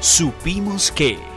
Supimos 0.00 0.90
que... 0.90 1.29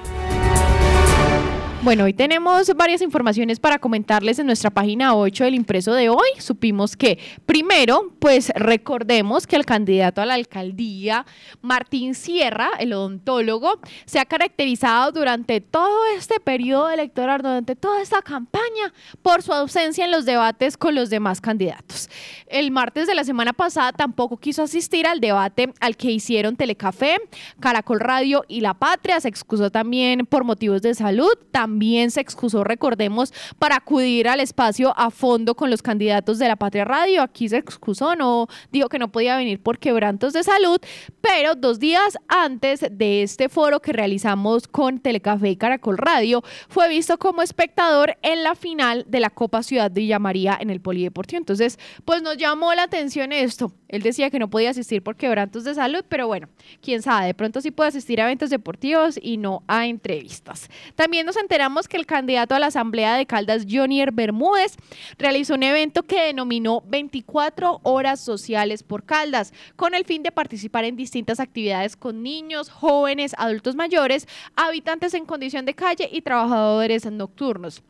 Bueno, 1.83 2.05
hoy 2.05 2.13
tenemos 2.13 2.73
varias 2.77 3.01
informaciones 3.01 3.59
para 3.59 3.77
comentarles 3.77 4.39
en 4.39 4.45
nuestra 4.45 4.69
página 4.69 5.17
8 5.17 5.43
del 5.43 5.53
impreso 5.53 5.93
de 5.93 6.07
hoy. 6.07 6.29
Supimos 6.39 6.95
que, 6.95 7.19
primero, 7.45 8.13
pues 8.19 8.53
recordemos 8.55 9.45
que 9.45 9.57
el 9.57 9.65
candidato 9.65 10.21
a 10.21 10.25
la 10.25 10.35
alcaldía, 10.35 11.25
Martín 11.61 12.15
Sierra, 12.15 12.69
el 12.79 12.93
odontólogo, 12.93 13.81
se 14.05 14.19
ha 14.19 14.23
caracterizado 14.23 15.11
durante 15.11 15.59
todo 15.59 16.05
este 16.17 16.39
periodo 16.39 16.89
electoral, 16.89 17.41
durante 17.41 17.75
toda 17.75 18.01
esta 18.01 18.21
campaña, 18.21 18.93
por 19.21 19.43
su 19.43 19.51
ausencia 19.51 20.05
en 20.05 20.11
los 20.11 20.23
debates 20.23 20.77
con 20.77 20.95
los 20.95 21.09
demás 21.09 21.41
candidatos. 21.41 22.09
El 22.47 22.71
martes 22.71 23.07
de 23.07 23.15
la 23.15 23.25
semana 23.25 23.51
pasada 23.51 23.91
tampoco 23.91 24.37
quiso 24.37 24.63
asistir 24.63 25.05
al 25.05 25.19
debate 25.19 25.73
al 25.81 25.97
que 25.97 26.11
hicieron 26.11 26.55
Telecafé, 26.55 27.17
Caracol 27.59 27.99
Radio 27.99 28.45
y 28.47 28.61
La 28.61 28.73
Patria. 28.73 29.19
Se 29.19 29.27
excusó 29.27 29.69
también 29.69 30.25
por 30.25 30.45
motivos 30.45 30.81
de 30.81 30.95
salud. 30.95 31.33
También 31.73 32.11
se 32.11 32.21
excusó, 32.21 32.63
recordemos, 32.63 33.33
para 33.57 33.77
acudir 33.77 34.27
al 34.27 34.39
espacio 34.39 34.93
a 34.95 35.09
fondo 35.09 35.55
con 35.55 35.71
los 35.71 35.81
candidatos 35.81 36.37
de 36.37 36.47
la 36.47 36.55
Patria 36.55 36.85
Radio. 36.85 37.23
Aquí 37.23 37.49
se 37.49 37.57
excusó, 37.57 38.15
no 38.15 38.45
dijo 38.71 38.89
que 38.89 38.99
no 38.99 39.11
podía 39.11 39.35
venir 39.35 39.59
por 39.59 39.79
quebrantos 39.79 40.33
de 40.33 40.43
salud, 40.43 40.79
pero 41.19 41.55
dos 41.55 41.79
días 41.79 42.15
antes 42.27 42.85
de 42.91 43.23
este 43.23 43.49
foro 43.49 43.79
que 43.79 43.91
realizamos 43.91 44.67
con 44.67 44.99
Telecafé 44.99 45.49
y 45.49 45.55
Caracol 45.55 45.97
Radio, 45.97 46.43
fue 46.69 46.87
visto 46.89 47.17
como 47.17 47.41
espectador 47.41 48.17
en 48.21 48.43
la 48.43 48.53
final 48.53 49.05
de 49.07 49.19
la 49.19 49.31
Copa 49.31 49.63
Ciudad 49.63 49.89
de 49.89 50.01
Villa 50.01 50.19
María 50.19 50.55
en 50.61 50.69
el 50.69 50.79
Polideportivo. 50.79 51.39
Entonces, 51.39 51.79
pues 52.05 52.21
nos 52.21 52.37
llamó 52.37 52.71
la 52.75 52.83
atención 52.83 53.31
esto. 53.31 53.73
Él 53.87 54.03
decía 54.03 54.29
que 54.29 54.39
no 54.39 54.49
podía 54.49 54.69
asistir 54.69 55.01
por 55.01 55.15
quebrantos 55.15 55.63
de 55.63 55.73
salud, 55.73 56.03
pero 56.07 56.27
bueno, 56.27 56.49
quién 56.81 57.01
sabe, 57.01 57.27
de 57.27 57.33
pronto 57.33 57.61
sí 57.61 57.71
puede 57.71 57.89
asistir 57.89 58.21
a 58.21 58.25
eventos 58.25 58.51
deportivos 58.51 59.19
y 59.21 59.37
no 59.37 59.63
a 59.67 59.87
entrevistas. 59.87 60.69
También 60.95 61.25
nos 61.25 61.37
enteramos 61.37 61.62
que 61.87 61.95
el 61.95 62.05
candidato 62.05 62.55
a 62.55 62.59
la 62.59 62.67
Asamblea 62.67 63.15
de 63.15 63.25
Caldas, 63.25 63.65
Jonier 63.69 64.11
Bermúdez, 64.11 64.75
realizó 65.17 65.53
un 65.53 65.63
evento 65.63 66.03
que 66.03 66.25
denominó 66.25 66.83
24 66.85 67.79
horas 67.83 68.19
sociales 68.19 68.83
por 68.83 69.05
Caldas, 69.05 69.53
con 69.77 69.95
el 69.95 70.03
fin 70.03 70.23
de 70.23 70.33
participar 70.33 70.83
en 70.83 70.97
distintas 70.97 71.39
actividades 71.39 71.95
con 71.95 72.21
niños, 72.21 72.69
jóvenes, 72.69 73.33
adultos 73.37 73.75
mayores, 73.75 74.27
habitantes 74.57 75.13
en 75.13 75.25
condición 75.25 75.65
de 75.65 75.73
calle 75.73 76.09
y 76.11 76.21
trabajadores 76.21 77.05
nocturnos. 77.09 77.81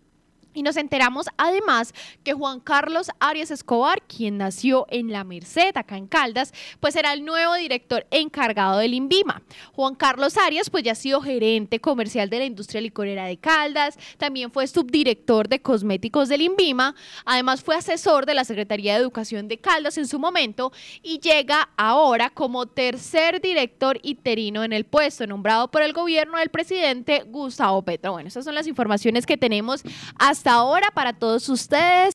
Y 0.53 0.63
nos 0.63 0.77
enteramos 0.77 1.27
además 1.37 1.93
que 2.23 2.33
Juan 2.33 2.59
Carlos 2.59 3.09
Arias 3.19 3.51
Escobar, 3.51 4.01
quien 4.03 4.37
nació 4.37 4.85
en 4.89 5.11
La 5.11 5.23
Merced, 5.23 5.75
acá 5.75 5.97
en 5.97 6.07
Caldas, 6.07 6.53
pues 6.79 6.93
será 6.93 7.13
el 7.13 7.25
nuevo 7.25 7.55
director 7.55 8.05
encargado 8.11 8.77
del 8.79 8.93
INVIMA. 8.93 9.41
Juan 9.73 9.95
Carlos 9.95 10.37
Arias, 10.37 10.69
pues 10.69 10.83
ya 10.83 10.91
ha 10.91 10.95
sido 10.95 11.21
gerente 11.21 11.79
comercial 11.79 12.29
de 12.29 12.39
la 12.39 12.45
industria 12.45 12.81
licorera 12.81 13.25
de 13.25 13.37
Caldas, 13.37 13.97
también 14.17 14.51
fue 14.51 14.67
subdirector 14.67 15.47
de 15.47 15.61
cosméticos 15.61 16.29
del 16.29 16.41
INVIMA, 16.41 16.95
además 17.25 17.63
fue 17.63 17.75
asesor 17.75 18.25
de 18.25 18.33
la 18.33 18.43
Secretaría 18.43 18.93
de 18.93 19.01
Educación 19.01 19.47
de 19.47 19.57
Caldas 19.57 19.97
en 19.97 20.07
su 20.07 20.19
momento 20.19 20.71
y 21.01 21.19
llega 21.19 21.69
ahora 21.77 22.29
como 22.29 22.65
tercer 22.65 23.41
director 23.41 23.99
interino 24.03 24.63
en 24.63 24.73
el 24.73 24.85
puesto, 24.85 25.25
nombrado 25.25 25.69
por 25.71 25.81
el 25.81 25.93
gobierno 25.93 26.37
del 26.37 26.49
presidente 26.49 27.23
Gustavo 27.25 27.81
Petro. 27.81 28.13
Bueno, 28.13 28.27
esas 28.27 28.45
son 28.45 28.55
las 28.55 28.67
informaciones 28.67 29.25
que 29.25 29.37
tenemos 29.37 29.83
hasta 30.19 30.42
hasta 30.43 30.55
ahora 30.55 30.91
para 30.91 31.13
todos 31.13 31.47
ustedes. 31.47 32.11